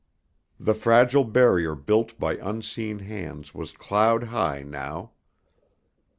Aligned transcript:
The 0.59 0.73
fragile 0.73 1.23
barrier 1.25 1.75
built 1.75 2.17
by 2.19 2.37
unseen 2.37 2.97
hands 2.97 3.53
was 3.53 3.71
cloud 3.71 4.23
high 4.33 4.63
now. 4.63 5.11